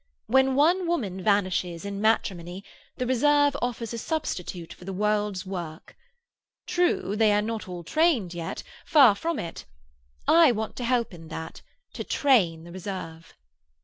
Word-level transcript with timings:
When 0.25 0.55
one 0.55 0.87
woman 0.87 1.21
vanishes 1.21 1.85
in 1.85 2.01
matrimony, 2.01 2.63
the 2.97 3.05
reserve 3.05 3.55
offers 3.61 3.93
a 3.93 3.99
substitute 3.99 4.73
for 4.73 4.83
the 4.83 4.91
world's 4.93 5.45
work. 5.45 5.95
True, 6.65 7.15
they 7.15 7.31
are 7.31 7.41
not 7.43 7.67
all 7.67 7.83
trained 7.83 8.33
yet—far 8.33 9.13
from 9.13 9.37
it. 9.37 9.65
I 10.27 10.53
want 10.53 10.75
to 10.77 10.85
help 10.85 11.13
in 11.13 11.27
that—to 11.27 12.03
train 12.03 12.63
the 12.63 12.71
reserve." 12.71 13.35